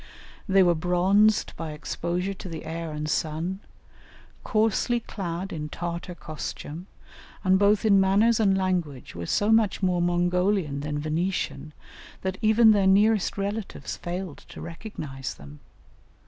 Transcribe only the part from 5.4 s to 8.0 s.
in Tartar costume, and both in